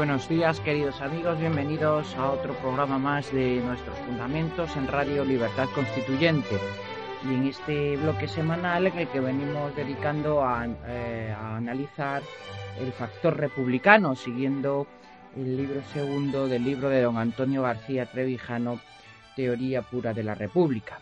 Buenos 0.00 0.30
días, 0.30 0.58
queridos 0.60 0.98
amigos. 1.02 1.38
Bienvenidos 1.38 2.16
a 2.16 2.30
otro 2.30 2.54
programa 2.54 2.98
más 2.98 3.30
de 3.34 3.60
Nuestros 3.60 3.98
Fundamentos 3.98 4.74
en 4.74 4.86
Radio 4.86 5.26
Libertad 5.26 5.68
Constituyente. 5.74 6.56
Y 7.28 7.34
en 7.34 7.46
este 7.46 7.98
bloque 7.98 8.26
semanal 8.26 8.86
en 8.86 8.96
el 8.96 9.08
que 9.08 9.20
venimos 9.20 9.76
dedicando 9.76 10.42
a, 10.42 10.66
eh, 10.86 11.34
a 11.38 11.58
analizar 11.58 12.22
el 12.78 12.90
factor 12.92 13.36
republicano, 13.36 14.16
siguiendo 14.16 14.86
el 15.36 15.58
libro 15.58 15.82
segundo 15.92 16.48
del 16.48 16.64
libro 16.64 16.88
de 16.88 17.02
don 17.02 17.18
Antonio 17.18 17.60
García 17.60 18.06
Trevijano, 18.06 18.80
Teoría 19.36 19.82
Pura 19.82 20.14
de 20.14 20.22
la 20.22 20.34
República. 20.34 20.98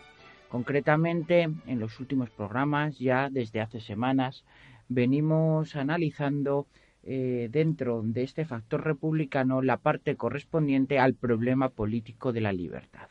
Concretamente, 0.49 1.43
en 1.67 1.79
los 1.79 2.01
últimos 2.01 2.29
programas, 2.31 2.99
ya 2.99 3.29
desde 3.29 3.61
hace 3.61 3.79
semanas, 3.79 4.43
venimos 4.89 5.77
analizando 5.77 6.67
eh, 7.03 7.47
dentro 7.51 8.01
de 8.03 8.23
este 8.23 8.45
factor 8.45 8.83
republicano 8.83 9.61
la 9.61 9.77
parte 9.77 10.15
correspondiente 10.15 10.99
al 10.99 11.13
problema 11.13 11.69
político 11.69 12.33
de 12.33 12.41
la 12.41 12.51
libertad. 12.51 13.09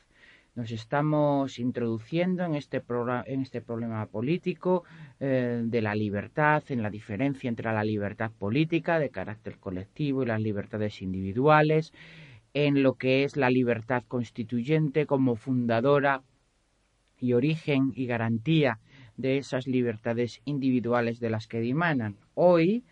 Nos 0.55 0.73
estamos 0.73 1.59
introduciendo 1.61 2.45
en 2.45 2.57
este, 2.57 2.83
este 3.27 3.61
problema 3.61 4.07
político 4.07 4.83
eh, 5.21 5.63
de 5.65 5.83
la 5.83 5.95
libertad, 5.95 6.65
en 6.69 6.83
la 6.83 6.91
diferencia 6.91 7.49
entre 7.49 7.73
la 7.73 7.85
libertad 7.85 8.33
política 8.33 8.99
de 8.99 9.11
carácter 9.11 9.59
colectivo 9.59 10.23
y 10.23 10.27
las 10.27 10.41
libertades 10.41 11.01
individuales, 11.01 11.93
en 12.55 12.83
lo 12.83 12.95
que 12.95 13.23
es 13.25 13.37
la 13.37 13.51
libertad 13.51 14.03
constituyente 14.09 15.07
como 15.07 15.37
fundadora 15.37 16.23
y 17.21 17.35
origen 17.35 17.93
y 17.95 18.07
garantía 18.07 18.81
de 19.17 19.39
esas 19.39 19.67
libertades 19.67 20.41
individuales 20.45 21.21
de 21.21 21.31
las 21.31 21.47
que 21.47 21.61
dimanan. 21.61 22.17
Hoy 22.35 22.85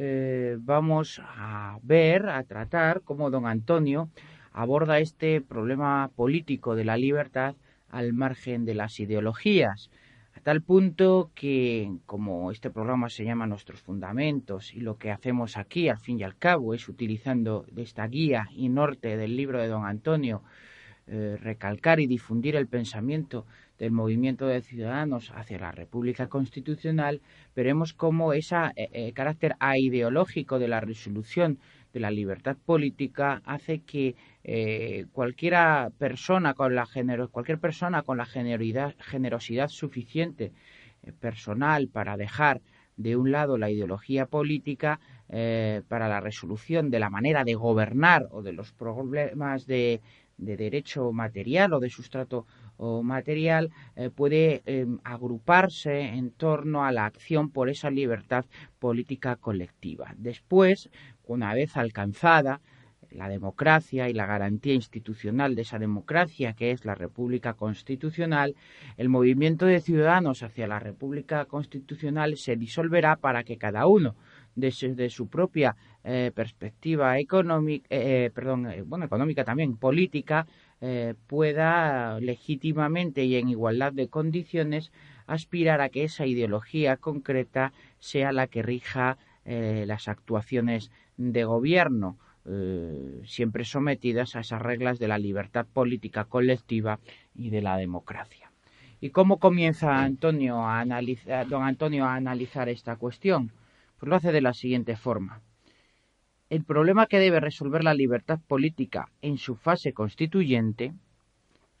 eh, 0.00 0.56
vamos 0.60 1.20
a 1.24 1.78
ver, 1.82 2.28
a 2.28 2.42
tratar 2.44 3.02
cómo 3.02 3.30
don 3.30 3.46
Antonio 3.46 4.08
aborda 4.52 5.00
este 5.00 5.40
problema 5.40 6.10
político 6.14 6.76
de 6.76 6.84
la 6.84 6.96
libertad 6.96 7.56
al 7.90 8.12
margen 8.12 8.64
de 8.64 8.74
las 8.74 9.00
ideologías, 9.00 9.90
a 10.34 10.40
tal 10.40 10.62
punto 10.62 11.32
que, 11.34 11.90
como 12.06 12.52
este 12.52 12.70
programa 12.70 13.10
se 13.10 13.24
llama 13.24 13.48
Nuestros 13.48 13.82
Fundamentos, 13.82 14.72
y 14.72 14.80
lo 14.80 14.98
que 14.98 15.10
hacemos 15.10 15.56
aquí, 15.56 15.88
al 15.88 15.98
fin 15.98 16.20
y 16.20 16.22
al 16.22 16.36
cabo, 16.36 16.74
es 16.74 16.88
utilizando 16.88 17.66
esta 17.76 18.06
guía 18.06 18.48
y 18.52 18.68
norte 18.68 19.16
del 19.16 19.36
libro 19.36 19.60
de 19.60 19.66
don 19.66 19.84
Antonio, 19.84 20.42
eh, 21.08 21.36
recalcar 21.40 21.98
y 21.98 22.06
difundir 22.06 22.54
el 22.54 22.68
pensamiento 22.68 23.46
del 23.78 23.92
movimiento 23.92 24.46
de 24.46 24.60
ciudadanos 24.60 25.32
hacia 25.34 25.58
la 25.58 25.72
República 25.72 26.28
Constitucional, 26.28 27.20
veremos 27.54 27.94
cómo 27.94 28.32
ese 28.32 28.56
eh, 28.76 28.88
eh, 28.92 29.12
carácter 29.12 29.54
aideológico 29.60 30.58
de 30.58 30.68
la 30.68 30.80
resolución 30.80 31.58
de 31.92 32.00
la 32.00 32.10
libertad 32.10 32.56
política 32.56 33.40
hace 33.44 33.80
que 33.80 34.16
eh, 34.44 35.06
cualquiera 35.12 35.90
persona 35.96 36.54
con 36.54 36.74
la 36.74 36.86
cualquier 37.30 37.58
persona 37.58 38.02
con 38.02 38.18
la 38.18 38.26
generosidad 38.26 39.68
suficiente 39.68 40.52
personal 41.20 41.88
para 41.88 42.16
dejar 42.16 42.60
de 42.96 43.16
un 43.16 43.30
lado 43.30 43.56
la 43.56 43.70
ideología 43.70 44.26
política 44.26 45.00
para 45.28 46.08
la 46.08 46.20
resolución 46.20 46.90
de 46.90 46.98
la 46.98 47.10
manera 47.10 47.44
de 47.44 47.54
gobernar 47.54 48.26
o 48.30 48.42
de 48.42 48.52
los 48.52 48.72
problemas 48.72 49.66
de 49.66 50.00
derecho 50.38 51.12
material 51.12 51.72
o 51.74 51.80
de 51.80 51.90
sustrato 51.90 52.46
o 52.78 53.02
material 53.02 53.70
eh, 53.96 54.08
puede 54.10 54.62
em, 54.64 54.98
agruparse 55.04 56.00
en 56.00 56.30
torno 56.30 56.84
a 56.84 56.92
la 56.92 57.04
acción 57.04 57.50
por 57.50 57.68
esa 57.68 57.90
libertad 57.90 58.46
política 58.78 59.36
colectiva. 59.36 60.14
Después, 60.16 60.88
una 61.26 61.52
vez 61.54 61.76
alcanzada 61.76 62.60
la 63.10 63.28
democracia 63.28 64.08
y 64.08 64.12
la 64.12 64.26
garantía 64.26 64.74
institucional 64.74 65.54
de 65.54 65.62
esa 65.62 65.78
democracia, 65.78 66.52
que 66.52 66.70
es 66.70 66.84
la 66.84 66.94
República 66.94 67.54
Constitucional, 67.54 68.54
el 68.96 69.08
movimiento 69.08 69.66
de 69.66 69.80
ciudadanos 69.80 70.42
hacia 70.42 70.66
la 70.66 70.78
República 70.78 71.46
Constitucional 71.46 72.36
se 72.36 72.56
disolverá 72.56 73.16
para 73.16 73.44
que 73.44 73.56
cada 73.56 73.86
uno 73.86 74.14
desde 74.54 75.08
su 75.08 75.28
propia 75.28 75.76
eh, 76.04 76.32
perspectiva 76.34 77.18
económica, 77.18 77.86
eh, 77.90 78.30
perdón, 78.34 78.68
bueno, 78.86 79.04
económica 79.04 79.44
también, 79.44 79.76
política, 79.76 80.46
pueda 81.26 82.20
legítimamente 82.20 83.24
y 83.24 83.36
en 83.36 83.48
igualdad 83.48 83.92
de 83.92 84.08
condiciones 84.08 84.92
aspirar 85.26 85.80
a 85.80 85.88
que 85.88 86.04
esa 86.04 86.26
ideología 86.26 86.96
concreta 86.96 87.72
sea 87.98 88.32
la 88.32 88.46
que 88.46 88.62
rija 88.62 89.18
las 89.44 90.08
actuaciones 90.08 90.90
de 91.16 91.44
gobierno, 91.44 92.16
siempre 93.24 93.64
sometidas 93.64 94.36
a 94.36 94.40
esas 94.40 94.62
reglas 94.62 94.98
de 94.98 95.08
la 95.08 95.18
libertad 95.18 95.66
política 95.66 96.24
colectiva 96.24 97.00
y 97.34 97.50
de 97.50 97.60
la 97.60 97.76
democracia. 97.76 98.52
¿Y 99.00 99.10
cómo 99.10 99.38
comienza 99.38 100.02
Antonio 100.02 100.66
a 100.66 100.84
don 101.48 101.62
Antonio 101.62 102.04
a 102.04 102.14
analizar 102.14 102.68
esta 102.68 102.96
cuestión? 102.96 103.52
Pues 103.98 104.08
lo 104.08 104.16
hace 104.16 104.32
de 104.32 104.40
la 104.40 104.54
siguiente 104.54 104.96
forma. 104.96 105.40
El 106.50 106.64
problema 106.64 107.06
que 107.06 107.18
debe 107.18 107.40
resolver 107.40 107.84
la 107.84 107.92
libertad 107.92 108.40
política 108.46 109.10
en 109.20 109.36
su 109.36 109.54
fase 109.54 109.92
constituyente, 109.92 110.94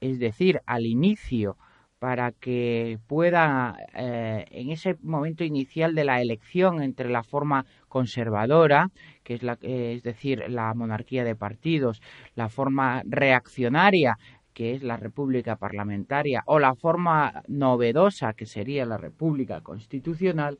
es 0.00 0.18
decir, 0.18 0.60
al 0.66 0.84
inicio, 0.84 1.56
para 1.98 2.32
que 2.32 2.98
pueda, 3.06 3.76
eh, 3.94 4.44
en 4.50 4.70
ese 4.70 4.96
momento 5.02 5.42
inicial 5.42 5.94
de 5.94 6.04
la 6.04 6.20
elección 6.20 6.82
entre 6.82 7.08
la 7.08 7.22
forma 7.24 7.64
conservadora, 7.88 8.90
que 9.24 9.34
es, 9.34 9.42
la, 9.42 9.58
es 9.62 10.02
decir, 10.02 10.44
la 10.48 10.74
monarquía 10.74 11.24
de 11.24 11.34
partidos, 11.34 12.02
la 12.34 12.50
forma 12.50 13.02
reaccionaria, 13.06 14.18
que 14.52 14.74
es 14.74 14.82
la 14.82 14.98
república 14.98 15.56
parlamentaria, 15.56 16.42
o 16.46 16.58
la 16.58 16.74
forma 16.74 17.42
novedosa, 17.48 18.34
que 18.34 18.44
sería 18.44 18.84
la 18.84 18.98
república 18.98 19.62
constitucional, 19.62 20.58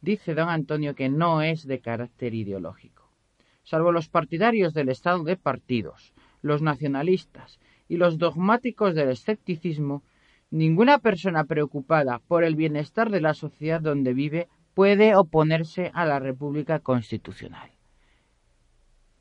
dice 0.00 0.34
don 0.34 0.48
Antonio 0.48 0.94
que 0.94 1.10
no 1.10 1.42
es 1.42 1.66
de 1.66 1.80
carácter 1.80 2.34
ideológico. 2.34 3.01
Salvo 3.62 3.92
los 3.92 4.08
partidarios 4.08 4.74
del 4.74 4.88
estado 4.88 5.24
de 5.24 5.36
partidos, 5.36 6.14
los 6.40 6.62
nacionalistas 6.62 7.58
y 7.88 7.96
los 7.96 8.18
dogmáticos 8.18 8.94
del 8.94 9.10
escepticismo, 9.10 10.02
ninguna 10.50 10.98
persona 10.98 11.44
preocupada 11.44 12.20
por 12.20 12.44
el 12.44 12.54
bienestar 12.54 13.10
de 13.10 13.20
la 13.20 13.34
sociedad 13.34 13.80
donde 13.80 14.14
vive 14.14 14.48
puede 14.74 15.14
oponerse 15.16 15.90
a 15.94 16.04
la 16.04 16.18
República 16.18 16.78
Constitucional. 16.78 17.71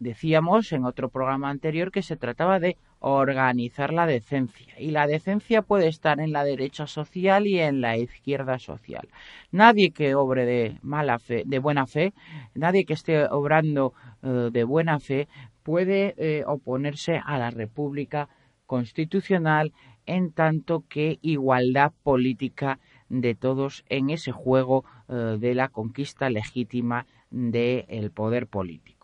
Decíamos 0.02 0.74
en 0.74 0.86
otro 0.86 1.10
programa 1.10 1.52
anterior 1.52 1.92
que 1.92 2.02
se 2.02 2.18
trataba 2.18 2.60
de 2.60 2.76
organizar 3.02 3.94
la 3.94 4.08
decencia 4.08 4.74
y 4.80 4.90
la 4.90 5.06
decencia 5.06 5.62
puede 5.62 5.88
estar 5.88 6.20
en 6.20 6.32
la 6.32 6.44
derecha 6.44 6.88
social 6.88 7.46
y 7.46 7.60
en 7.60 7.82
la 7.82 7.98
izquierda 7.98 8.58
social. 8.58 9.08
Nadie 9.52 9.92
que 9.92 10.16
obre 10.16 10.48
de 10.48 10.80
mala 10.82 11.20
fe, 11.20 11.44
de 11.46 11.60
buena 11.60 11.86
fe, 11.86 12.16
nadie 12.56 12.86
que 12.86 12.94
esté 12.94 13.28
obrando 13.28 13.94
eh, 14.24 14.50
de 14.52 14.64
buena 14.64 15.00
fe 15.00 15.28
puede 15.62 16.16
eh, 16.18 16.46
oponerse 16.48 17.22
a 17.24 17.38
la 17.38 17.52
República 17.52 18.28
Constitucional 18.66 19.72
en 20.08 20.32
tanto 20.32 20.84
que 20.90 21.20
igualdad 21.22 21.92
política 22.02 22.80
de 23.08 23.36
todos 23.36 23.86
en 23.88 24.10
ese 24.10 24.32
juego 24.32 24.84
eh, 25.10 25.38
de 25.40 25.54
la 25.54 25.70
conquista 25.70 26.32
legítima 26.32 27.06
del 27.30 28.10
poder 28.10 28.48
político 28.48 29.01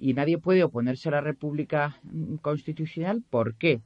y 0.00 0.14
nadie 0.14 0.38
puede 0.38 0.64
oponerse 0.64 1.08
a 1.10 1.12
la 1.12 1.20
República 1.20 2.00
Constitucional. 2.40 3.22
¿Por 3.28 3.54
qué? 3.54 3.82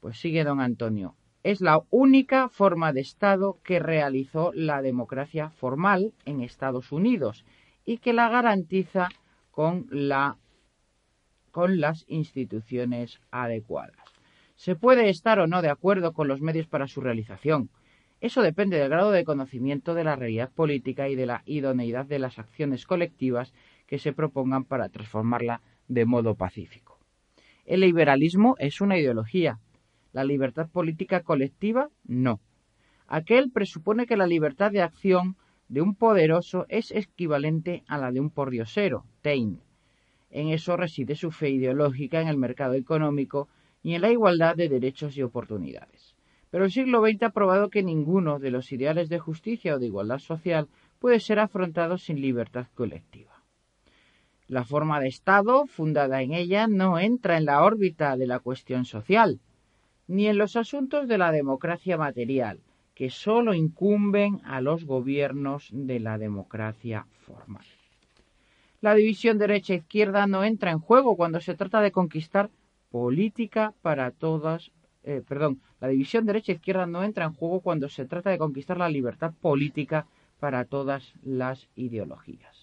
Pues 0.00 0.18
sigue 0.18 0.44
don 0.44 0.60
Antonio. 0.60 1.14
Es 1.44 1.60
la 1.60 1.82
única 1.90 2.48
forma 2.48 2.92
de 2.92 3.00
Estado 3.00 3.58
que 3.64 3.78
realizó 3.78 4.52
la 4.54 4.82
democracia 4.82 5.50
formal 5.50 6.12
en 6.24 6.40
Estados 6.40 6.92
Unidos 6.92 7.44
y 7.84 7.98
que 7.98 8.12
la 8.12 8.28
garantiza 8.28 9.08
con, 9.50 9.86
la, 9.90 10.36
con 11.50 11.80
las 11.80 12.04
instituciones 12.08 13.20
adecuadas. 13.30 13.96
Se 14.56 14.76
puede 14.76 15.08
estar 15.08 15.38
o 15.40 15.46
no 15.46 15.62
de 15.62 15.70
acuerdo 15.70 16.12
con 16.12 16.28
los 16.28 16.40
medios 16.40 16.66
para 16.66 16.86
su 16.86 17.00
realización. 17.00 17.70
Eso 18.20 18.42
depende 18.42 18.78
del 18.78 18.88
grado 18.88 19.10
de 19.10 19.24
conocimiento 19.24 19.94
de 19.94 20.04
la 20.04 20.14
realidad 20.14 20.50
política 20.52 21.08
y 21.08 21.16
de 21.16 21.26
la 21.26 21.42
idoneidad 21.44 22.06
de 22.06 22.20
las 22.20 22.38
acciones 22.38 22.86
colectivas 22.86 23.52
que 23.92 23.98
se 23.98 24.14
propongan 24.14 24.64
para 24.64 24.88
transformarla 24.88 25.60
de 25.86 26.06
modo 26.06 26.34
pacífico. 26.34 26.98
El 27.66 27.80
liberalismo 27.80 28.56
es 28.58 28.80
una 28.80 28.96
ideología. 28.96 29.58
La 30.14 30.24
libertad 30.24 30.66
política 30.70 31.20
colectiva 31.20 31.90
no. 32.04 32.40
Aquel 33.06 33.50
presupone 33.50 34.06
que 34.06 34.16
la 34.16 34.26
libertad 34.26 34.70
de 34.70 34.80
acción 34.80 35.36
de 35.68 35.82
un 35.82 35.94
poderoso 35.94 36.64
es 36.70 36.90
equivalente 36.90 37.84
a 37.86 37.98
la 37.98 38.10
de 38.10 38.20
un 38.20 38.30
pordiosero, 38.30 39.04
Taine. 39.20 39.58
En 40.30 40.48
eso 40.48 40.78
reside 40.78 41.14
su 41.14 41.30
fe 41.30 41.50
ideológica 41.50 42.22
en 42.22 42.28
el 42.28 42.38
mercado 42.38 42.72
económico 42.72 43.50
y 43.82 43.92
en 43.92 44.00
la 44.00 44.10
igualdad 44.10 44.56
de 44.56 44.70
derechos 44.70 45.18
y 45.18 45.22
oportunidades. 45.22 46.16
Pero 46.50 46.64
el 46.64 46.72
siglo 46.72 47.06
XX 47.06 47.24
ha 47.24 47.30
probado 47.30 47.68
que 47.68 47.82
ninguno 47.82 48.38
de 48.38 48.52
los 48.52 48.72
ideales 48.72 49.10
de 49.10 49.18
justicia 49.18 49.74
o 49.74 49.78
de 49.78 49.88
igualdad 49.88 50.18
social 50.18 50.68
puede 50.98 51.20
ser 51.20 51.40
afrontado 51.40 51.98
sin 51.98 52.22
libertad 52.22 52.68
colectiva. 52.74 53.31
La 54.52 54.64
forma 54.64 55.00
de 55.00 55.08
Estado 55.08 55.64
fundada 55.64 56.20
en 56.20 56.34
ella 56.34 56.66
no 56.66 56.98
entra 56.98 57.38
en 57.38 57.46
la 57.46 57.64
órbita 57.64 58.18
de 58.18 58.26
la 58.26 58.38
cuestión 58.38 58.84
social, 58.84 59.40
ni 60.06 60.26
en 60.26 60.36
los 60.36 60.56
asuntos 60.56 61.08
de 61.08 61.16
la 61.16 61.32
democracia 61.32 61.96
material, 61.96 62.60
que 62.94 63.08
sólo 63.08 63.54
incumben 63.54 64.42
a 64.44 64.60
los 64.60 64.84
gobiernos 64.84 65.70
de 65.72 66.00
la 66.00 66.18
democracia 66.18 67.06
formal. 67.22 67.64
La 68.82 68.94
división 68.94 69.38
derecha-izquierda 69.38 70.26
no 70.26 70.44
entra 70.44 70.70
en 70.70 70.80
juego 70.80 71.16
cuando 71.16 71.40
se 71.40 71.54
trata 71.54 71.80
de 71.80 71.90
conquistar 71.90 72.50
política 72.90 73.72
para 73.80 74.10
todas, 74.10 74.70
eh, 75.02 75.22
perdón, 75.26 75.62
la 75.80 75.88
división 75.88 76.26
derecha-izquierda 76.26 76.84
no 76.84 77.04
entra 77.04 77.24
en 77.24 77.32
juego 77.32 77.60
cuando 77.60 77.88
se 77.88 78.04
trata 78.04 78.28
de 78.28 78.36
conquistar 78.36 78.76
la 78.76 78.90
libertad 78.90 79.32
política 79.40 80.04
para 80.40 80.66
todas 80.66 81.14
las 81.22 81.70
ideologías. 81.74 82.61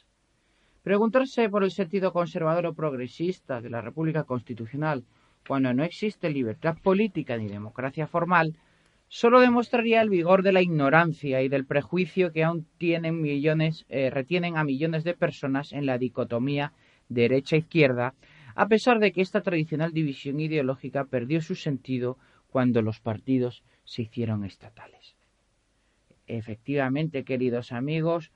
Preguntarse 0.90 1.48
por 1.50 1.64
el 1.64 1.70
sentido 1.70 2.12
conservador 2.12 2.66
o 2.66 2.74
progresista 2.74 3.62
de 3.62 3.70
la 3.70 3.80
República 3.80 4.24
Constitucional 4.24 5.06
cuando 5.48 5.72
no 5.72 5.84
existe 5.84 6.32
libertad 6.32 6.78
política 6.82 7.38
ni 7.38 7.48
democracia 7.48 8.08
formal 8.08 8.58
solo 9.08 9.40
demostraría 9.40 10.02
el 10.02 10.10
vigor 10.10 10.42
de 10.42 10.52
la 10.52 10.64
ignorancia 10.64 11.44
y 11.44 11.48
del 11.48 11.68
prejuicio 11.68 12.32
que 12.32 12.44
aún 12.44 12.66
tienen 12.80 13.22
millones, 13.22 13.86
eh, 13.90 14.10
retienen 14.10 14.58
a 14.58 14.64
millones 14.64 15.04
de 15.04 15.14
personas 15.14 15.74
en 15.74 15.86
la 15.86 16.00
dicotomía 16.00 16.74
derecha-izquierda, 17.08 18.16
a 18.56 18.68
pesar 18.68 18.98
de 18.98 19.12
que 19.12 19.22
esta 19.22 19.42
tradicional 19.42 19.94
división 19.94 20.40
ideológica 20.40 21.06
perdió 21.06 21.40
su 21.44 21.54
sentido 21.54 22.18
cuando 22.50 22.82
los 22.82 23.00
partidos 23.00 23.62
se 23.84 24.02
hicieron 24.02 24.44
estatales. 24.44 25.16
Efectivamente, 26.26 27.24
queridos 27.24 27.74
amigos, 27.74 28.32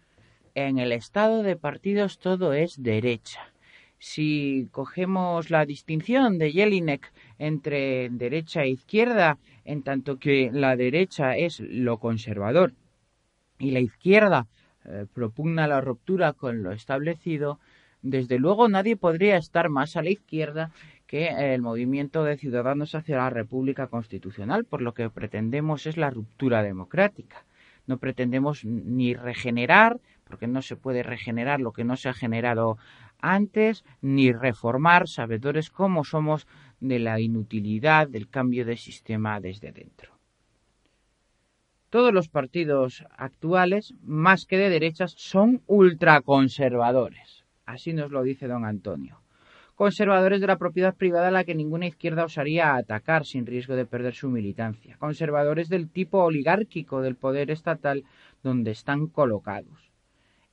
en 0.56 0.80
el 0.80 0.92
estado 0.92 1.44
de 1.44 1.56
partidos 1.56 2.20
todo 2.20 2.54
es 2.54 2.82
derecha 2.82 3.54
si 4.04 4.68
cogemos 4.72 5.50
la 5.50 5.66
distinción 5.66 6.38
de 6.38 6.52
Jelinek 6.52 7.14
entre 7.40 8.10
derecha 8.10 8.64
e 8.64 8.70
izquierda, 8.72 9.38
en 9.64 9.82
tanto 9.82 10.20
que 10.20 10.50
la 10.52 10.76
derecha 10.76 11.38
es 11.38 11.62
lo 11.62 12.00
conservador 12.00 12.74
y 13.60 13.72
la 13.72 13.80
izquierda 13.80 14.48
eh, 14.84 15.06
propugna 15.14 15.68
la 15.68 15.80
ruptura 15.80 16.34
con 16.34 16.64
lo 16.64 16.74
establecido, 16.74 17.60
desde 18.02 18.40
luego 18.40 18.68
nadie 18.68 18.98
podría 18.98 19.38
estar 19.38 19.70
más 19.70 19.96
a 19.96 20.04
la 20.04 20.10
izquierda 20.10 20.72
que 21.08 21.54
el 21.54 21.62
movimiento 21.62 22.26
de 22.26 22.36
ciudadanos 22.36 22.96
hacia 22.96 23.16
la 23.18 23.30
República 23.30 23.88
Constitucional, 23.88 24.66
por 24.66 24.82
lo 24.82 24.94
que 24.94 25.10
pretendemos 25.10 25.86
es 25.86 25.96
la 25.96 26.10
ruptura 26.10 26.62
democrática. 26.62 27.46
No 27.88 27.98
pretendemos 27.98 28.66
ni 28.66 29.14
regenerar, 29.14 30.02
porque 30.34 30.48
no 30.48 30.64
se 30.64 30.76
puede 30.76 31.04
regenerar 31.04 31.62
lo 31.62 31.74
que 31.74 31.84
no 31.84 31.96
se 31.96 32.10
ha 32.10 32.14
generado 32.16 32.80
antes 33.20 33.86
ni 34.02 34.32
reformar, 34.32 35.08
sabedores 35.08 35.70
como 35.70 36.04
somos 36.04 36.48
de 36.80 36.98
la 36.98 37.20
inutilidad 37.20 38.08
del 38.08 38.28
cambio 38.28 38.66
de 38.66 38.76
sistema 38.76 39.40
desde 39.40 39.72
dentro. 39.72 40.18
Todos 41.92 42.12
los 42.12 42.30
partidos 42.30 43.06
actuales, 43.16 43.94
más 44.02 44.48
que 44.48 44.58
de 44.58 44.72
derechas, 44.72 45.14
son 45.16 45.62
ultraconservadores. 45.68 47.46
Así 47.68 47.94
nos 47.94 48.10
lo 48.10 48.24
dice 48.24 48.48
don 48.48 48.66
Antonio. 48.66 49.22
Conservadores 49.76 50.42
de 50.42 50.48
la 50.48 50.58
propiedad 50.58 50.96
privada 50.96 51.28
a 51.28 51.32
la 51.32 51.44
que 51.44 51.54
ninguna 51.54 51.86
izquierda 51.86 52.26
osaría 52.26 52.74
atacar 52.74 53.24
sin 53.26 53.46
riesgo 53.46 53.76
de 53.76 53.86
perder 53.86 54.16
su 54.16 54.30
militancia. 54.30 54.98
Conservadores 54.98 55.70
del 55.70 55.92
tipo 55.92 56.24
oligárquico 56.24 57.04
del 57.04 57.18
poder 57.18 57.52
estatal 57.52 58.04
donde 58.42 58.72
están 58.72 59.06
colocados 59.06 59.93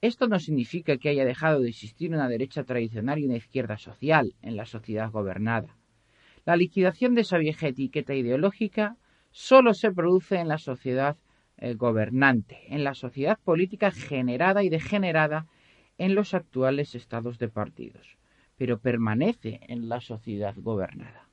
esto 0.01 0.29
no 0.29 0.39
significa 0.39 0.97
que 0.97 1.11
haya 1.11 1.25
dejado 1.25 1.61
de 1.61 1.69
existir 1.69 2.13
una 2.13 2.29
derecha 2.29 2.65
tradicional 2.65 3.19
y 3.19 3.27
una 3.27 3.37
izquierda 3.37 3.77
social 3.77 4.35
en 4.43 4.57
la 4.57 4.65
sociedad 4.65 5.11
gobernada. 5.11 5.77
La 6.47 6.57
liquidación 6.57 7.15
de 7.15 7.21
esa 7.21 7.37
vieja 7.39 7.69
etiqueta 7.69 8.15
ideológica 8.15 8.97
solo 9.31 9.75
se 9.75 9.93
produce 9.93 10.37
en 10.37 10.49
la 10.49 10.59
sociedad 10.59 11.17
eh, 11.59 11.75
gobernante, 11.75 12.75
en 12.75 12.83
la 12.83 12.95
sociedad 12.95 13.39
política 13.45 13.91
generada 13.91 14.63
y 14.63 14.71
degenerada 14.71 15.47
en 15.99 16.15
los 16.15 16.33
actuales 16.33 16.95
estados 16.95 17.39
de 17.39 17.49
partidos, 17.49 18.17
pero 18.57 18.79
permanece 18.79 19.61
en 19.69 19.91
la 19.91 20.01
sociedad 20.01 20.55
gobernada. 20.57 21.29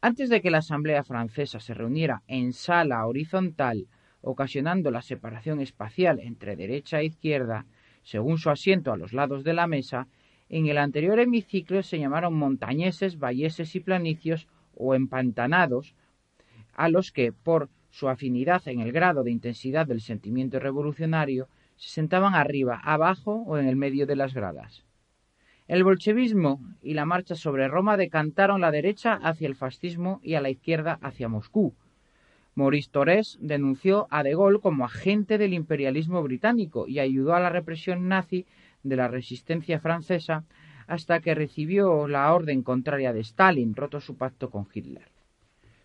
Antes 0.00 0.30
de 0.30 0.40
que 0.40 0.50
la 0.50 0.58
Asamblea 0.58 1.02
francesa 1.02 1.58
se 1.58 1.74
reuniera 1.74 2.22
en 2.28 2.52
sala 2.52 3.04
horizontal 3.06 3.88
ocasionando 4.22 4.90
la 4.90 5.02
separación 5.02 5.60
espacial 5.60 6.20
entre 6.20 6.56
derecha 6.56 7.00
e 7.00 7.06
izquierda, 7.06 7.66
según 8.02 8.38
su 8.38 8.50
asiento 8.50 8.92
a 8.92 8.96
los 8.96 9.12
lados 9.12 9.44
de 9.44 9.52
la 9.52 9.66
mesa, 9.66 10.08
en 10.48 10.66
el 10.66 10.78
anterior 10.78 11.18
hemiciclo 11.18 11.82
se 11.82 11.98
llamaron 11.98 12.34
montañeses, 12.34 13.18
valleses 13.18 13.74
y 13.74 13.80
planicios 13.80 14.48
o 14.74 14.94
empantanados, 14.94 15.94
a 16.74 16.88
los 16.88 17.12
que, 17.12 17.32
por 17.32 17.68
su 17.90 18.08
afinidad 18.08 18.66
en 18.66 18.80
el 18.80 18.92
grado 18.92 19.22
de 19.22 19.30
intensidad 19.30 19.86
del 19.86 20.00
sentimiento 20.00 20.58
revolucionario, 20.58 21.48
se 21.76 21.90
sentaban 21.90 22.34
arriba, 22.34 22.80
abajo 22.82 23.42
o 23.46 23.58
en 23.58 23.66
el 23.66 23.76
medio 23.76 24.06
de 24.06 24.16
las 24.16 24.34
gradas. 24.34 24.84
El 25.68 25.84
bolchevismo 25.84 26.60
y 26.82 26.94
la 26.94 27.06
marcha 27.06 27.34
sobre 27.34 27.68
Roma 27.68 27.96
decantaron 27.96 28.60
la 28.60 28.70
derecha 28.70 29.14
hacia 29.14 29.48
el 29.48 29.54
fascismo 29.54 30.20
y 30.22 30.34
a 30.34 30.40
la 30.40 30.50
izquierda 30.50 30.98
hacia 31.02 31.28
Moscú, 31.28 31.74
Maurice 32.54 32.90
Torres 32.90 33.38
denunció 33.40 34.06
a 34.10 34.22
De 34.22 34.34
Gaulle 34.34 34.60
como 34.60 34.84
agente 34.84 35.38
del 35.38 35.54
imperialismo 35.54 36.22
británico 36.22 36.86
y 36.86 36.98
ayudó 36.98 37.34
a 37.34 37.40
la 37.40 37.50
represión 37.50 38.08
nazi 38.08 38.46
de 38.82 38.96
la 38.96 39.08
resistencia 39.08 39.80
francesa 39.80 40.44
hasta 40.86 41.20
que 41.20 41.34
recibió 41.34 42.06
la 42.08 42.32
orden 42.34 42.62
contraria 42.62 43.12
de 43.12 43.20
Stalin, 43.20 43.74
roto 43.74 44.00
su 44.00 44.16
pacto 44.16 44.50
con 44.50 44.66
Hitler. 44.72 45.08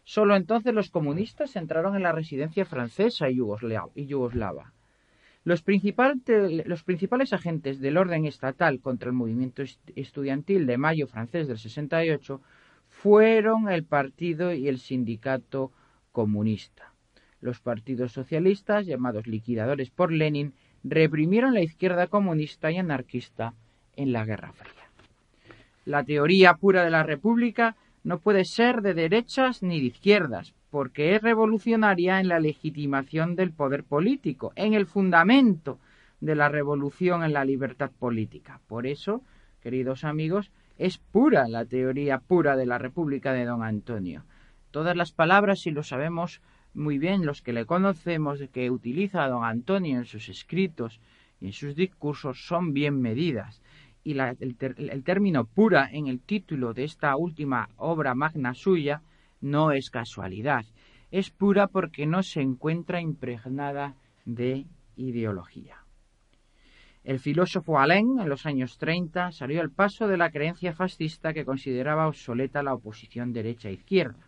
Solo 0.04 0.36
entonces 0.36 0.74
los 0.74 0.90
comunistas 0.90 1.56
entraron 1.56 1.96
en 1.96 2.04
la 2.04 2.12
residencia 2.12 2.66
francesa 2.66 3.30
y 3.30 3.36
yugoslava. 3.36 4.74
Los, 5.44 5.64
los, 5.66 6.84
principales 6.84 7.34
agentes 7.34 7.80
del 7.80 7.98
orden 7.98 8.26
estatal 8.26 8.82
contra 8.82 9.08
el 9.08 9.16
movimiento 9.16 9.64
estudiantil 9.96 10.66
de 10.66 10.78
mayo 10.78 11.08
francés 11.08 11.48
del 11.48 11.58
68 11.58 12.42
fueron 12.90 13.70
el 13.70 13.86
partido 13.86 14.54
y 14.54 14.68
el 14.68 14.80
sindicato 14.80 15.72
comunista. 16.18 16.94
Los 17.42 17.60
partidos 17.60 18.12
socialistas, 18.12 18.88
llamados 18.88 19.28
liquidadores 19.28 19.92
por 19.92 20.12
Lenin, 20.12 20.56
reprimieron 20.84 21.54
la 21.54 21.62
izquierda 21.62 22.08
comunista 22.08 22.72
y 22.72 22.78
anarquista 22.78 23.54
en 23.96 24.14
la 24.14 24.26
Guerra 24.26 24.52
Fría. 24.52 24.90
La 25.86 26.04
teoría 26.04 26.56
pura 26.56 26.84
de 26.84 26.90
la 26.90 27.04
República 27.04 27.76
no 28.04 28.18
puede 28.18 28.46
ser 28.46 28.82
de 28.82 28.96
derechas 28.96 29.62
ni 29.62 29.80
de 29.80 29.86
izquierdas, 29.86 30.56
porque 30.72 31.14
es 31.14 31.22
revolucionaria 31.22 32.20
en 32.20 32.30
la 32.30 32.40
legitimación 32.40 33.36
del 33.36 33.52
poder 33.52 33.84
político, 33.84 34.54
en 34.56 34.74
el 34.74 34.88
fundamento 34.88 35.78
de 36.20 36.34
la 36.34 36.50
revolución 36.50 37.24
en 37.24 37.34
la 37.34 37.46
libertad 37.46 37.92
política. 37.92 38.60
Por 38.68 38.88
eso, 38.88 39.22
queridos 39.62 40.04
amigos, 40.04 40.50
es 40.80 40.98
pura 40.98 41.48
la 41.48 41.64
teoría 41.64 42.18
pura 42.18 42.56
de 42.56 42.66
la 42.66 42.80
República 42.80 43.34
de 43.34 43.46
don 43.46 43.62
Antonio. 43.62 44.24
Todas 44.72 44.96
las 44.96 45.12
palabras, 45.12 45.62
si 45.62 45.72
lo 45.72 45.84
sabemos 45.84 46.42
muy 46.74 47.00
bien, 47.00 47.26
los 47.26 47.42
que 47.42 47.54
le 47.54 47.66
conocemos, 47.66 48.40
que 48.54 48.70
utiliza 48.70 49.28
don 49.28 49.44
Antonio 49.44 49.98
en 49.98 50.06
sus 50.06 50.30
escritos 50.30 51.00
y 51.40 51.48
en 51.48 51.54
sus 51.54 51.76
discursos, 51.76 52.46
son 52.46 52.74
bien 52.74 53.02
medidas. 53.02 53.62
Y 54.04 54.18
el, 54.20 54.56
término 55.04 55.46
pura 55.46 55.90
en 55.92 56.08
el 56.08 56.20
título 56.20 56.74
de 56.74 56.84
esta 56.84 57.16
última 57.16 57.70
obra 57.78 58.16
magna 58.16 58.54
suya 58.54 59.02
no 59.42 59.72
es 59.72 59.90
casualidad. 59.90 60.66
Es 61.12 61.32
pura 61.32 61.68
porque 61.68 62.06
no 62.06 62.22
se 62.24 62.42
encuentra 62.42 63.02
impregnada 63.02 63.96
de 64.26 64.66
ideología. 64.96 65.78
El 67.04 67.20
filósofo 67.20 67.80
Alain, 67.80 68.20
en 68.20 68.30
los 68.30 68.46
años 68.46 68.78
30, 68.78 69.32
salió 69.32 69.62
al 69.62 69.72
paso 69.72 70.08
de 70.08 70.18
la 70.18 70.30
creencia 70.30 70.74
fascista 70.74 71.34
que 71.34 71.46
consideraba 71.46 72.08
obsoleta 72.08 72.64
la 72.64 72.74
oposición 72.74 73.34
derecha-izquierda. 73.34 74.27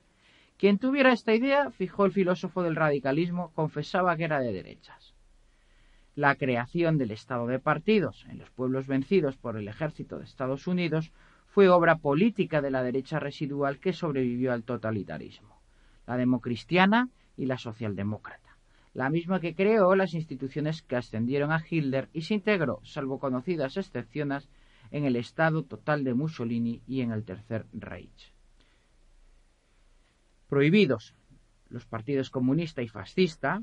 Quien 0.60 0.78
tuviera 0.78 1.13
esta 1.13 1.34
idea, 1.34 1.72
fijó 1.72 2.04
el 2.04 2.12
filósofo 2.12 2.63
del 2.63 2.75
radicalismo, 2.75 3.54
confesaba 3.54 4.18
que 4.18 4.25
era 4.25 4.42
de 4.42 4.51
derechas. 4.51 5.16
La 6.16 6.36
creación 6.36 6.98
del 6.98 7.12
Estado 7.12 7.48
de 7.48 7.60
partidos 7.60 8.25
en 8.30 8.39
los 8.39 8.50
pueblos 8.50 8.86
vencidos 8.86 9.38
por 9.38 9.56
el 9.56 9.70
ejército 9.70 10.18
de 10.18 10.25
Estados 10.25 10.68
Unidos 10.68 11.13
fue 11.48 11.70
obra 11.70 12.00
política 12.00 12.62
de 12.62 12.72
la 12.72 12.84
derecha 12.84 13.20
residual 13.20 13.80
que 13.80 13.94
sobrevivió 13.94 14.51
al 14.51 14.66
totalitarismo, 14.66 15.62
la 16.06 16.18
democristiana 16.18 17.08
y 17.38 17.46
la 17.46 17.58
socialdemócrata, 17.58 18.58
la 18.94 19.10
misma 19.10 19.39
que 19.39 19.56
creó 19.56 19.96
las 19.96 20.13
instituciones 20.13 20.82
que 20.82 20.98
ascendieron 20.98 21.54
a 21.54 21.63
Hitler 21.70 22.10
y 22.12 22.24
se 22.24 22.34
integró, 22.34 22.82
salvo 22.84 23.18
conocidas 23.18 23.78
excepciones, 23.78 24.50
en 24.92 25.06
el 25.06 25.16
Estado 25.16 25.63
total 25.63 26.04
de 26.04 26.16
Mussolini 26.16 26.82
y 26.86 27.00
en 27.00 27.13
el 27.13 27.24
Tercer 27.24 27.66
Reich. 27.72 28.34
Prohibidos 30.50 31.15
los 31.70 31.86
partidos 31.86 32.29
comunista 32.29 32.82
y 32.82 32.88
fascista, 32.88 33.62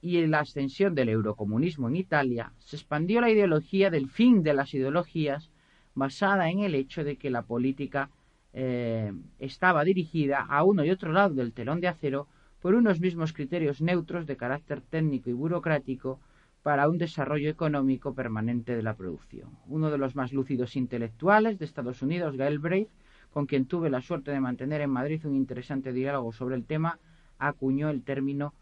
y 0.00 0.18
en 0.18 0.30
la 0.30 0.40
ascensión 0.40 0.94
del 0.94 1.08
eurocomunismo 1.08 1.88
en 1.88 1.96
Italia, 1.96 2.52
se 2.58 2.76
expandió 2.76 3.22
la 3.22 3.30
ideología 3.30 3.90
del 3.90 4.10
fin 4.10 4.42
de 4.42 4.52
las 4.52 4.74
ideologías 4.74 5.50
basada 5.94 6.50
en 6.50 6.60
el 6.60 6.74
hecho 6.74 7.04
de 7.04 7.16
que 7.16 7.30
la 7.30 7.42
política 7.42 8.10
eh, 8.52 9.12
estaba 9.38 9.82
dirigida 9.82 10.42
a 10.42 10.62
uno 10.62 10.84
y 10.84 10.90
otro 10.90 11.10
lado 11.10 11.34
del 11.34 11.54
telón 11.54 11.80
de 11.80 11.88
acero 11.88 12.28
por 12.60 12.74
unos 12.74 13.00
mismos 13.00 13.32
criterios 13.32 13.80
neutros 13.80 14.26
de 14.26 14.36
carácter 14.36 14.82
técnico 14.82 15.30
y 15.30 15.32
burocrático 15.32 16.20
para 16.62 16.88
un 16.88 16.98
desarrollo 16.98 17.48
económico 17.48 18.14
permanente 18.14 18.76
de 18.76 18.82
la 18.82 18.94
producción. 18.94 19.50
Uno 19.66 19.90
de 19.90 19.98
los 19.98 20.14
más 20.16 20.32
lúcidos 20.32 20.76
intelectuales 20.76 21.58
de 21.58 21.64
Estados 21.64 22.02
Unidos, 22.02 22.36
Galbraith, 22.36 22.88
con 23.34 23.46
quien 23.46 23.66
tuve 23.66 23.90
la 23.90 24.00
suerte 24.00 24.30
de 24.30 24.38
mantener 24.38 24.80
en 24.80 24.90
Madrid 24.90 25.26
un 25.26 25.34
interesante 25.34 25.92
diálogo 25.92 26.32
sobre 26.32 26.54
el 26.54 26.64
tema, 26.64 27.00
acuñó 27.36 27.90
el 27.90 28.04
término 28.04 28.54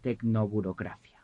tecnoburocracia. 0.00 1.18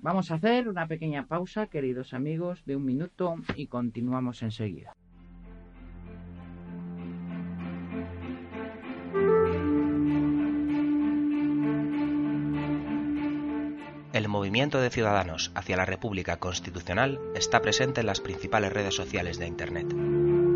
Vamos 0.00 0.32
a 0.32 0.34
hacer 0.34 0.68
una 0.68 0.88
pequeña 0.88 1.26
pausa, 1.26 1.68
queridos 1.68 2.14
amigos, 2.14 2.64
de 2.66 2.74
un 2.74 2.84
minuto 2.84 3.36
y 3.54 3.68
continuamos 3.68 4.42
enseguida. 4.42 4.96
El 14.12 14.28
movimiento 14.28 14.80
de 14.80 14.90
ciudadanos 14.90 15.52
hacia 15.54 15.76
la 15.76 15.84
República 15.84 16.38
Constitucional 16.38 17.20
está 17.36 17.60
presente 17.60 18.00
en 18.00 18.06
las 18.06 18.20
principales 18.20 18.72
redes 18.72 18.94
sociales 18.94 19.38
de 19.38 19.46
Internet. 19.46 20.55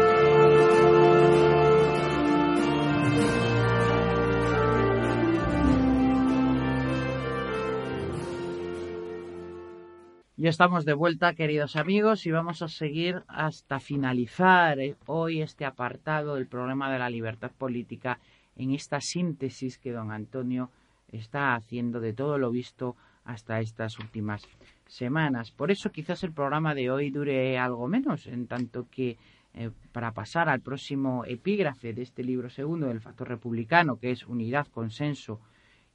Ya 10.41 10.49
estamos 10.49 10.85
de 10.85 10.93
vuelta, 10.93 11.35
queridos 11.35 11.75
amigos, 11.75 12.25
y 12.25 12.31
vamos 12.31 12.63
a 12.63 12.67
seguir 12.67 13.21
hasta 13.27 13.79
finalizar 13.79 14.79
eh, 14.79 14.95
hoy 15.05 15.39
este 15.39 15.65
apartado 15.65 16.33
del 16.33 16.47
problema 16.47 16.91
de 16.91 16.97
la 16.97 17.11
libertad 17.11 17.51
política 17.55 18.17
en 18.55 18.71
esta 18.71 18.99
síntesis 19.01 19.77
que 19.77 19.91
don 19.91 20.11
Antonio 20.11 20.71
está 21.11 21.53
haciendo 21.53 21.99
de 21.99 22.13
todo 22.13 22.39
lo 22.39 22.49
visto 22.49 22.95
hasta 23.23 23.59
estas 23.59 23.99
últimas 23.99 24.41
semanas. 24.87 25.51
Por 25.51 25.69
eso 25.69 25.91
quizás 25.91 26.23
el 26.23 26.33
programa 26.33 26.73
de 26.73 26.89
hoy 26.89 27.11
dure 27.11 27.59
algo 27.59 27.87
menos, 27.87 28.25
en 28.25 28.47
tanto 28.47 28.87
que 28.89 29.19
eh, 29.53 29.69
para 29.91 30.11
pasar 30.11 30.49
al 30.49 30.61
próximo 30.61 31.23
epígrafe 31.23 31.93
de 31.93 32.01
este 32.01 32.23
libro 32.23 32.49
segundo 32.49 32.87
del 32.87 32.99
factor 32.99 33.29
republicano, 33.29 33.97
que 33.97 34.09
es 34.09 34.25
unidad, 34.25 34.65
consenso 34.73 35.39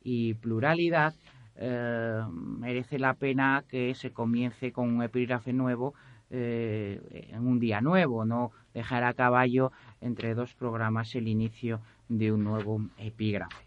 y 0.04 0.34
pluralidad, 0.34 1.14
eh, 1.58 2.22
merece 2.30 2.98
la 2.98 3.14
pena 3.14 3.64
que 3.68 3.94
se 3.94 4.12
comience 4.12 4.72
con 4.72 4.94
un 4.94 5.02
epígrafe 5.02 5.52
nuevo 5.52 5.94
eh, 6.28 7.28
en 7.30 7.46
un 7.46 7.60
día 7.60 7.80
nuevo, 7.80 8.24
no 8.24 8.50
dejar 8.74 9.04
a 9.04 9.14
caballo 9.14 9.70
entre 10.00 10.34
dos 10.34 10.54
programas 10.54 11.14
el 11.14 11.28
inicio 11.28 11.80
de 12.08 12.32
un 12.32 12.44
nuevo 12.44 12.80
epígrafe. 12.98 13.64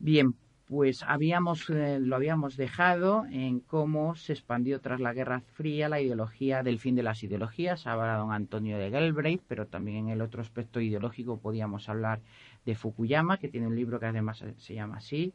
Bien, 0.00 0.34
pues 0.66 1.02
habíamos, 1.02 1.70
eh, 1.70 1.98
lo 2.00 2.16
habíamos 2.16 2.56
dejado 2.56 3.24
en 3.30 3.60
cómo 3.60 4.14
se 4.16 4.32
expandió 4.34 4.80
tras 4.80 5.00
la 5.00 5.14
Guerra 5.14 5.40
Fría 5.40 5.88
la 5.88 6.00
ideología 6.00 6.62
del 6.62 6.78
fin 6.78 6.94
de 6.94 7.02
las 7.02 7.22
ideologías. 7.22 7.86
Habla 7.86 8.16
don 8.16 8.32
Antonio 8.32 8.76
de 8.76 8.90
Galbraith, 8.90 9.42
pero 9.48 9.66
también 9.66 9.96
en 9.96 10.08
el 10.10 10.20
otro 10.20 10.42
aspecto 10.42 10.80
ideológico 10.80 11.38
podíamos 11.38 11.88
hablar 11.88 12.20
de 12.66 12.74
Fukuyama, 12.74 13.38
que 13.38 13.48
tiene 13.48 13.66
un 13.66 13.76
libro 13.76 13.98
que 13.98 14.06
además 14.06 14.44
se 14.56 14.74
llama 14.74 14.98
así, 14.98 15.32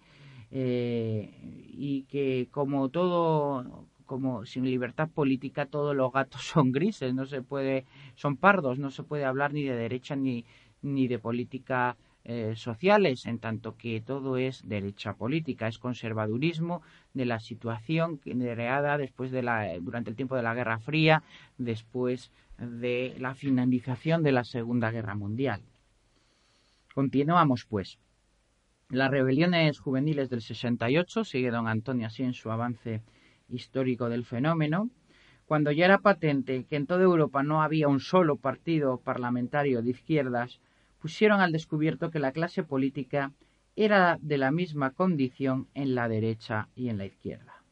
eh, 0.56 1.32
y 1.74 2.04
que 2.04 2.48
como 2.52 2.90
todo 2.90 3.88
como 4.06 4.46
sin 4.46 4.66
libertad 4.66 5.10
política 5.10 5.66
todos 5.66 5.96
los 5.96 6.12
gatos 6.14 6.44
son 6.54 6.72
grises, 6.72 7.14
no 7.16 7.26
se 7.26 7.42
puede, 7.42 7.86
son 8.16 8.38
pardos, 8.38 8.78
no 8.78 8.92
se 8.92 9.02
puede 9.04 9.26
hablar 9.26 9.54
ni 9.54 9.64
de 9.64 9.76
derecha 9.76 10.16
ni, 10.16 10.46
ni 10.84 11.08
de 11.08 11.18
política 11.18 11.98
eh, 12.26 12.54
sociales, 12.56 13.26
en 13.26 13.40
tanto 13.40 13.76
que 13.76 14.00
todo 14.00 14.38
es 14.38 14.62
derecha 14.68 15.14
política, 15.14 15.68
es 15.68 15.80
conservadurismo 15.80 16.84
de 17.16 17.26
la 17.26 17.40
situación 17.40 18.18
creada 18.18 19.00
después 19.00 19.32
de 19.32 19.42
la, 19.42 19.78
durante 19.80 20.12
el 20.12 20.16
tiempo 20.16 20.36
de 20.36 20.44
la 20.44 20.54
Guerra 20.54 20.78
Fría, 20.80 21.24
después 21.58 22.32
de 22.60 23.16
la 23.18 23.34
finalización 23.34 24.22
de 24.22 24.32
la 24.34 24.44
Segunda 24.44 24.92
Guerra 24.92 25.16
Mundial. 25.16 25.62
Continuamos, 26.94 27.66
pues. 27.66 27.98
Las 28.90 29.10
rebeliones 29.10 29.80
juveniles 29.80 30.30
del 30.30 30.42
68, 30.42 31.24
sigue 31.24 31.52
don 31.52 31.68
Antonio 31.68 32.08
así 32.08 32.24
en 32.24 32.34
su 32.34 32.52
avance 32.52 33.02
histórico 33.50 34.10
del 34.10 34.26
fenómeno, 34.26 34.90
cuando 35.46 35.72
ya 35.72 35.86
era 35.86 36.00
patente 36.00 36.66
que 36.66 36.76
en 36.76 36.88
toda 36.88 37.04
Europa 37.04 37.44
no 37.44 37.62
había 37.62 37.88
un 37.88 38.00
solo 38.00 38.38
partido 38.38 38.98
parlamentario 38.98 39.82
de 39.82 39.92
izquierdas, 39.92 40.62
pusieron 41.00 41.42
al 41.42 41.52
descubierto 41.52 42.12
que 42.12 42.20
la 42.20 42.32
clase 42.32 42.64
política 42.64 43.34
era 43.76 44.18
de 44.22 44.38
la 44.38 44.52
misma 44.52 44.92
condición 44.92 45.68
en 45.74 45.96
la 45.96 46.08
derecha 46.08 46.70
y 46.76 46.90
en 46.90 46.98
la 46.98 47.06
izquierda. 47.06 47.64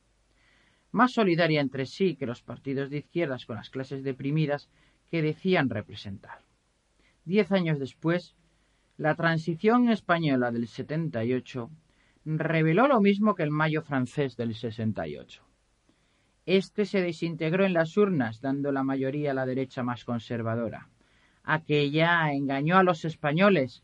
Más 0.92 1.14
solidaria 1.14 1.62
entre 1.62 1.86
sí 1.86 2.16
que 2.16 2.26
los 2.26 2.42
partidos 2.42 2.90
de 2.90 2.98
izquierdas 2.98 3.46
con 3.46 3.56
las 3.56 3.70
clases 3.70 4.04
deprimidas 4.04 4.70
que 5.10 5.22
decían 5.22 5.70
representar. 5.70 6.42
Diez 7.24 7.52
años 7.52 7.80
después, 7.80 8.36
la 9.02 9.16
transición 9.16 9.90
española 9.90 10.52
del 10.52 10.68
78 10.68 11.72
reveló 12.24 12.88
lo 12.88 13.02
mismo 13.02 13.34
que 13.34 13.42
el 13.42 13.50
mayo 13.50 13.82
francés 13.82 14.38
del 14.38 14.54
68. 14.54 15.44
Este 16.46 16.86
se 16.86 17.02
desintegró 17.02 17.66
en 17.66 17.74
las 17.74 17.98
urnas, 17.98 18.42
dando 18.42 18.72
la 18.72 18.84
mayoría 18.84 19.32
a 19.32 19.34
la 19.34 19.48
derecha 19.48 19.82
más 19.82 20.06
conservadora. 20.06 20.88
Aquella 21.44 22.32
engañó 22.32 22.78
a 22.78 22.84
los 22.84 23.04
españoles, 23.04 23.82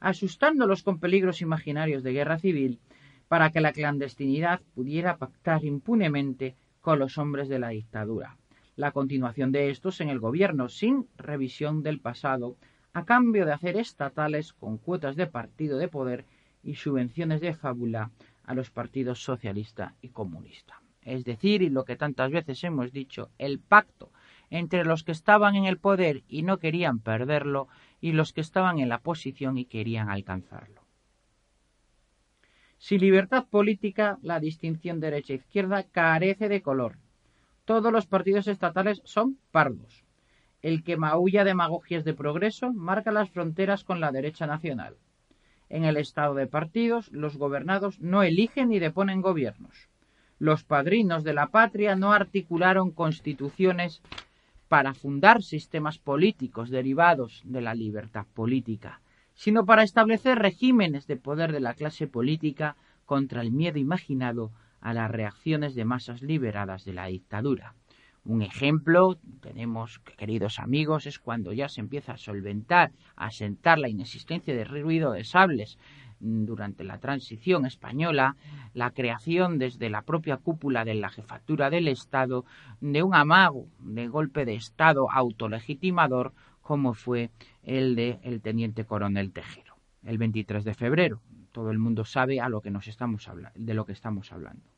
asustándolos 0.00 0.82
con 0.82 0.98
peligros 0.98 1.42
imaginarios 1.42 2.02
de 2.02 2.14
guerra 2.14 2.40
civil, 2.40 2.80
para 3.28 3.50
que 3.50 3.60
la 3.60 3.70
clandestinidad 3.70 4.62
pudiera 4.74 5.16
pactar 5.16 5.64
impunemente 5.64 6.56
con 6.80 6.98
los 6.98 7.18
hombres 7.18 7.48
de 7.48 7.60
la 7.60 7.68
dictadura. 7.68 8.36
La 8.74 8.90
continuación 8.90 9.52
de 9.52 9.70
estos 9.70 10.00
en 10.00 10.08
el 10.08 10.18
gobierno, 10.18 10.68
sin 10.68 11.06
revisión 11.16 11.84
del 11.84 12.00
pasado, 12.00 12.56
a 12.96 13.04
cambio 13.04 13.44
de 13.44 13.52
hacer 13.52 13.76
estatales 13.76 14.54
con 14.54 14.78
cuotas 14.78 15.16
de 15.16 15.26
partido 15.26 15.76
de 15.76 15.86
poder 15.86 16.24
y 16.64 16.76
subvenciones 16.76 17.42
de 17.42 17.52
fábula 17.52 18.10
a 18.46 18.54
los 18.54 18.70
partidos 18.70 19.22
socialista 19.22 19.92
y 20.00 20.08
comunista. 20.08 20.80
Es 21.02 21.26
decir, 21.26 21.60
y 21.60 21.68
lo 21.68 21.84
que 21.84 21.96
tantas 21.96 22.30
veces 22.30 22.64
hemos 22.64 22.92
dicho, 22.92 23.28
el 23.36 23.58
pacto 23.58 24.10
entre 24.48 24.86
los 24.86 25.04
que 25.04 25.12
estaban 25.12 25.56
en 25.56 25.66
el 25.66 25.76
poder 25.76 26.22
y 26.26 26.40
no 26.40 26.56
querían 26.56 27.00
perderlo 27.00 27.68
y 28.00 28.12
los 28.12 28.32
que 28.32 28.40
estaban 28.40 28.78
en 28.78 28.88
la 28.88 29.00
posición 29.00 29.58
y 29.58 29.66
querían 29.66 30.08
alcanzarlo. 30.08 30.80
Sin 32.78 33.02
libertad 33.02 33.44
política, 33.44 34.18
la 34.22 34.40
distinción 34.40 35.00
derecha-izquierda 35.00 35.82
carece 35.82 36.48
de 36.48 36.62
color. 36.62 36.96
Todos 37.66 37.92
los 37.92 38.06
partidos 38.06 38.48
estatales 38.48 39.02
son 39.04 39.36
pardos. 39.50 40.05
El 40.66 40.82
que 40.82 40.96
maulla 40.96 41.44
demagogias 41.44 42.04
de 42.04 42.12
progreso 42.12 42.72
marca 42.72 43.12
las 43.12 43.30
fronteras 43.30 43.84
con 43.84 44.00
la 44.00 44.10
derecha 44.10 44.48
nacional. 44.48 44.96
En 45.68 45.84
el 45.84 45.96
estado 45.96 46.34
de 46.34 46.48
partidos, 46.48 47.08
los 47.12 47.36
gobernados 47.36 48.00
no 48.00 48.24
eligen 48.24 48.70
ni 48.70 48.80
deponen 48.80 49.20
gobiernos. 49.20 49.88
Los 50.40 50.64
padrinos 50.64 51.22
de 51.22 51.34
la 51.34 51.46
patria 51.46 51.94
no 51.94 52.10
articularon 52.10 52.90
constituciones 52.90 54.02
para 54.66 54.92
fundar 54.92 55.44
sistemas 55.44 55.98
políticos 55.98 56.68
derivados 56.68 57.42
de 57.44 57.60
la 57.60 57.76
libertad 57.76 58.26
política, 58.34 59.00
sino 59.34 59.66
para 59.66 59.84
establecer 59.84 60.36
regímenes 60.36 61.06
de 61.06 61.16
poder 61.16 61.52
de 61.52 61.60
la 61.60 61.74
clase 61.74 62.08
política 62.08 62.74
contra 63.04 63.40
el 63.40 63.52
miedo 63.52 63.78
imaginado 63.78 64.50
a 64.80 64.92
las 64.94 65.12
reacciones 65.12 65.76
de 65.76 65.84
masas 65.84 66.22
liberadas 66.22 66.84
de 66.84 66.92
la 66.92 67.06
dictadura. 67.06 67.76
Un 68.28 68.42
ejemplo, 68.42 69.16
tenemos, 69.40 70.00
queridos 70.18 70.58
amigos, 70.58 71.06
es 71.06 71.20
cuando 71.20 71.52
ya 71.52 71.68
se 71.68 71.80
empieza 71.80 72.14
a 72.14 72.16
solventar, 72.16 72.90
a 73.14 73.30
sentar 73.30 73.78
la 73.78 73.88
inexistencia 73.88 74.52
de 74.52 74.64
ruido 74.64 75.12
de 75.12 75.22
sables 75.22 75.78
mm, 76.18 76.44
durante 76.44 76.82
la 76.82 76.98
transición 76.98 77.66
española, 77.66 78.34
la 78.74 78.90
creación 78.90 79.60
desde 79.60 79.90
la 79.90 80.02
propia 80.02 80.38
cúpula 80.38 80.84
de 80.84 80.94
la 80.94 81.08
jefatura 81.08 81.70
del 81.70 81.86
Estado 81.86 82.44
de 82.80 83.04
un 83.04 83.14
amago 83.14 83.68
de 83.78 84.08
golpe 84.08 84.44
de 84.44 84.56
Estado 84.56 85.06
autolegitimador 85.08 86.32
como 86.62 86.94
fue 86.94 87.30
el 87.62 87.94
de 87.94 88.18
el 88.24 88.40
teniente 88.40 88.84
coronel 88.84 89.30
Tejero, 89.30 89.76
el 90.02 90.18
23 90.18 90.64
de 90.64 90.74
febrero. 90.74 91.20
Todo 91.52 91.70
el 91.70 91.78
mundo 91.78 92.04
sabe 92.04 92.40
a 92.40 92.48
lo 92.48 92.60
que 92.60 92.72
nos 92.72 92.88
estamos 92.88 93.30
de 93.54 93.74
lo 93.74 93.86
que 93.86 93.92
estamos 93.92 94.32
hablando 94.32 94.75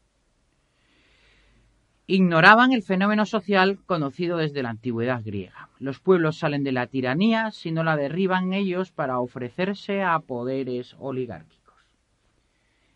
ignoraban 2.10 2.72
el 2.72 2.82
fenómeno 2.82 3.26
social 3.26 3.80
conocido 3.84 4.38
desde 4.38 4.62
la 4.62 4.70
antigüedad 4.70 5.20
griega. 5.22 5.68
Los 5.78 6.00
pueblos 6.00 6.38
salen 6.38 6.64
de 6.64 6.72
la 6.72 6.86
tiranía 6.86 7.50
si 7.50 7.70
no 7.70 7.84
la 7.84 7.96
derriban 7.96 8.54
ellos 8.54 8.90
para 8.90 9.18
ofrecerse 9.18 10.02
a 10.02 10.18
poderes 10.20 10.96
oligárquicos. 10.98 11.76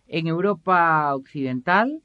En 0.08 0.28
Europa 0.28 1.14
occidental, 1.14 2.00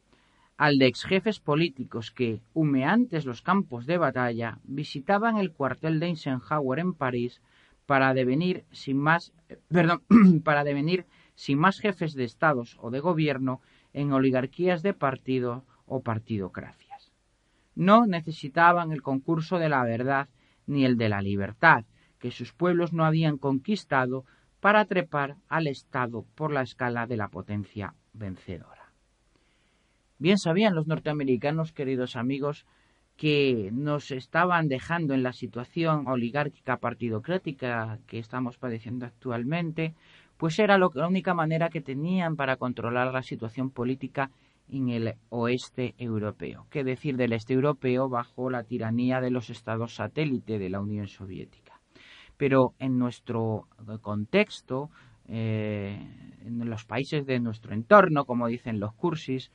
al 0.57 0.79
de 0.79 0.87
ex 0.87 1.05
jefes 1.05 1.39
políticos 1.39 2.11
que, 2.11 2.41
humeantes 2.53 3.25
los 3.25 3.41
campos 3.41 3.85
de 3.85 3.97
batalla, 3.97 4.57
visitaban 4.65 5.37
el 5.37 5.53
cuartel 5.53 6.01
de 6.01 6.07
Eisenhower 6.07 6.79
en 6.79 6.93
París 6.93 7.39
para 7.85 8.13
devenir 8.13 8.65
sin 8.73 8.97
más, 8.97 9.31
perdón, 9.69 10.01
para 10.43 10.65
devenir 10.65 11.05
sin 11.35 11.57
más 11.57 11.79
jefes 11.79 12.15
de 12.15 12.25
estados 12.25 12.77
o 12.81 12.91
de 12.91 12.99
gobierno 12.99 13.61
en 13.93 14.11
oligarquías 14.11 14.83
de 14.83 14.93
partido 14.93 15.63
o 15.85 16.01
partidocracia 16.01 16.86
no 17.77 18.07
necesitaban 18.07 18.91
el 18.91 19.03
concurso 19.03 19.59
de 19.59 19.69
la 19.69 19.83
verdad 19.83 20.27
ni 20.65 20.83
el 20.83 20.97
de 20.97 21.09
la 21.09 21.21
libertad, 21.21 21.85
que 22.19 22.31
sus 22.31 22.51
pueblos 22.51 22.91
no 22.91 23.05
habían 23.05 23.37
conquistado 23.37 24.25
para 24.59 24.83
trepar 24.85 25.35
al 25.47 25.67
Estado 25.67 26.25
por 26.33 26.51
la 26.51 26.63
escala 26.63 27.05
de 27.05 27.17
la 27.17 27.29
potencia 27.29 27.93
vencedora. 28.13 28.91
Bien 30.17 30.39
sabían 30.39 30.73
los 30.73 30.87
norteamericanos, 30.87 31.71
queridos 31.71 32.15
amigos, 32.15 32.65
que 33.15 33.69
nos 33.71 34.09
estaban 34.09 34.67
dejando 34.67 35.13
en 35.13 35.21
la 35.21 35.33
situación 35.33 36.07
oligárquica 36.07 36.77
partidocrática 36.77 37.99
que 38.07 38.17
estamos 38.17 38.57
padeciendo 38.57 39.05
actualmente, 39.05 39.93
pues 40.37 40.57
era 40.57 40.79
la 40.79 40.87
única 41.07 41.35
manera 41.35 41.69
que 41.69 41.81
tenían 41.81 42.35
para 42.35 42.57
controlar 42.57 43.13
la 43.13 43.21
situación 43.21 43.69
política 43.69 44.31
en 44.69 44.89
el 44.89 45.15
oeste 45.29 45.95
europeo. 45.97 46.67
¿Qué 46.69 46.83
decir 46.83 47.17
del 47.17 47.33
este 47.33 47.53
europeo 47.53 48.09
bajo 48.09 48.49
la 48.49 48.63
tiranía 48.63 49.21
de 49.21 49.31
los 49.31 49.49
estados 49.49 49.95
satélite 49.95 50.59
de 50.59 50.69
la 50.69 50.79
Unión 50.79 51.07
Soviética? 51.07 51.79
Pero 52.37 52.73
en 52.79 52.99
nuestro 52.99 53.67
contexto, 54.01 54.89
eh, 55.27 55.97
en 56.45 56.69
los 56.69 56.85
países 56.85 57.25
de 57.25 57.39
nuestro 57.39 57.73
entorno, 57.73 58.25
como 58.25 58.47
dicen 58.47 58.79
los 58.79 58.93
cursis, 58.93 59.51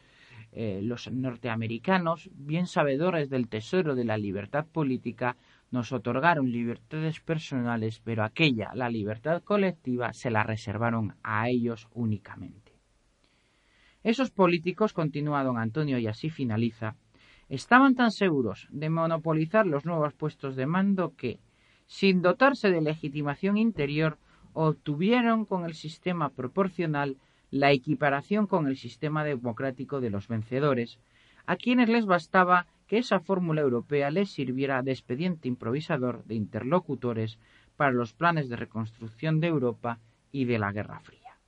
eh, 0.54 0.80
los 0.82 1.10
norteamericanos, 1.10 2.28
bien 2.34 2.66
sabedores 2.66 3.30
del 3.30 3.48
tesoro 3.48 3.94
de 3.94 4.04
la 4.04 4.18
libertad 4.18 4.66
política, 4.66 5.36
nos 5.70 5.92
otorgaron 5.92 6.52
libertades 6.52 7.20
personales, 7.20 8.00
pero 8.04 8.22
aquella, 8.22 8.70
la 8.74 8.90
libertad 8.90 9.42
colectiva, 9.42 10.12
se 10.12 10.30
la 10.30 10.42
reservaron 10.42 11.14
a 11.22 11.48
ellos 11.48 11.88
únicamente. 11.94 12.71
Esos 14.02 14.30
políticos, 14.30 14.92
continúa 14.92 15.44
don 15.44 15.58
Antonio 15.58 15.98
y 15.98 16.08
así 16.08 16.28
finaliza, 16.28 16.96
estaban 17.48 17.94
tan 17.94 18.10
seguros 18.10 18.66
de 18.70 18.90
monopolizar 18.90 19.66
los 19.66 19.84
nuevos 19.84 20.12
puestos 20.14 20.56
de 20.56 20.66
mando 20.66 21.14
que, 21.16 21.38
sin 21.86 22.22
dotarse 22.22 22.70
de 22.70 22.80
legitimación 22.80 23.56
interior, 23.56 24.18
obtuvieron 24.54 25.44
con 25.44 25.64
el 25.64 25.74
sistema 25.74 26.30
proporcional 26.30 27.16
la 27.50 27.70
equiparación 27.70 28.46
con 28.46 28.66
el 28.66 28.76
sistema 28.76 29.24
democrático 29.24 30.00
de 30.00 30.10
los 30.10 30.26
vencedores, 30.26 30.98
a 31.46 31.56
quienes 31.56 31.88
les 31.88 32.06
bastaba 32.06 32.66
que 32.86 32.98
esa 32.98 33.20
fórmula 33.20 33.60
europea 33.60 34.10
les 34.10 34.30
sirviera 34.30 34.82
de 34.82 34.92
expediente 34.92 35.48
improvisador 35.48 36.24
de 36.24 36.34
interlocutores 36.34 37.38
para 37.76 37.92
los 37.92 38.14
planes 38.14 38.48
de 38.48 38.56
reconstrucción 38.56 39.40
de 39.40 39.48
Europa 39.48 40.00
y 40.30 40.46
de 40.46 40.58
la 40.58 40.72
Guerra 40.72 41.00
Fría. 41.00 41.38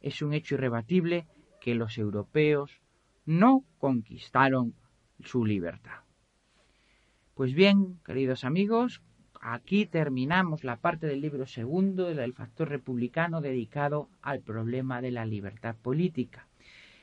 Es 0.00 0.22
un 0.22 0.34
hecho 0.34 0.54
irrebatible 0.54 1.26
que 1.64 1.74
los 1.74 1.96
europeos 1.96 2.82
no 3.24 3.64
conquistaron 3.78 4.74
su 5.20 5.46
libertad. 5.46 6.00
Pues 7.32 7.54
bien, 7.54 8.00
queridos 8.04 8.44
amigos, 8.44 9.00
aquí 9.40 9.86
terminamos 9.86 10.62
la 10.62 10.76
parte 10.76 11.06
del 11.06 11.22
libro 11.22 11.46
segundo 11.46 12.14
del 12.14 12.34
factor 12.34 12.68
republicano 12.68 13.40
dedicado 13.40 14.10
al 14.20 14.40
problema 14.40 15.00
de 15.00 15.12
la 15.12 15.24
libertad 15.24 15.74
política. 15.74 16.48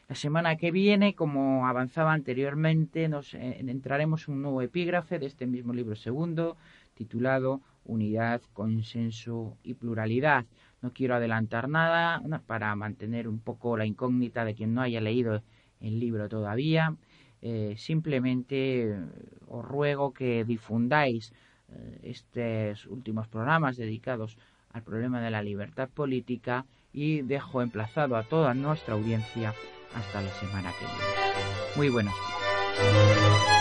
La 0.08 0.14
semana 0.14 0.56
que 0.58 0.70
viene, 0.70 1.16
como 1.16 1.66
avanzaba 1.66 2.14
anteriormente, 2.14 3.08
nos 3.08 3.34
eh, 3.34 3.58
entraremos 3.68 4.28
en 4.28 4.36
un 4.36 4.42
nuevo 4.44 4.62
epígrafe 4.62 5.18
de 5.18 5.26
este 5.26 5.48
mismo 5.48 5.74
libro 5.74 5.96
segundo, 5.96 6.56
titulado 6.94 7.62
Unidad, 7.86 8.42
Consenso 8.54 9.58
y 9.64 9.74
Pluralidad. 9.74 10.46
No 10.82 10.94
quiero 10.94 11.16
adelantar 11.16 11.70
nada 11.70 12.22
para 12.48 12.76
mantener 12.76 13.28
un 13.28 13.40
poco 13.40 13.78
la 13.78 13.86
incógnita 13.86 14.46
de 14.46 14.56
quien 14.56 14.74
no 14.74 14.82
haya 14.82 15.02
leído 15.02 15.44
el 15.80 16.00
libro 16.00 16.30
todavía. 16.30 16.96
Eh, 17.42 17.76
simplemente 17.78 18.84
eh, 18.84 19.00
os 19.48 19.66
ruego 19.66 20.14
que 20.14 20.46
difundáis 20.46 21.34
eh, 21.70 22.00
estos 22.04 22.86
últimos 22.86 23.28
programas 23.28 23.78
dedicados 23.78 24.38
al 24.74 24.84
problema 24.84 25.22
de 25.22 25.32
la 25.32 25.42
libertad 25.42 25.90
política 25.90 26.66
y 26.94 27.22
dejo 27.22 27.62
emplazado 27.62 28.16
a 28.16 28.24
toda 28.24 28.54
nuestra 28.54 28.94
audiencia 28.94 29.54
hasta 29.96 30.22
la 30.22 30.32
semana 30.32 30.72
que 30.80 30.86
viene. 30.86 31.76
Muy 31.76 31.90
buenos 31.90 32.14
días. 32.14 33.61